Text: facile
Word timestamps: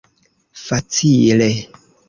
facile 0.65 1.49